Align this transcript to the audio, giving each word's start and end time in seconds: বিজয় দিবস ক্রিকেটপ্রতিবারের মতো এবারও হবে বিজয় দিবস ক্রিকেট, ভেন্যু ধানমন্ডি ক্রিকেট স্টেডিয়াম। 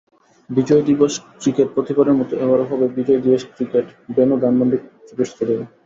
বিজয় 0.49 0.83
দিবস 0.89 1.13
ক্রিকেটপ্রতিবারের 1.41 2.15
মতো 2.19 2.33
এবারও 2.43 2.69
হবে 2.71 2.85
বিজয় 2.97 3.21
দিবস 3.25 3.43
ক্রিকেট, 3.53 3.85
ভেন্যু 4.15 4.35
ধানমন্ডি 4.43 4.77
ক্রিকেট 5.05 5.27
স্টেডিয়াম। 5.31 5.63